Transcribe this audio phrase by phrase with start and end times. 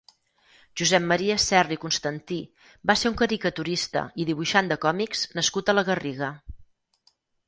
[0.79, 2.37] Josep Maria Serra i Constantí
[2.91, 6.31] va ser un caricaturista i dibuixant de còmics nascut a la Garriga.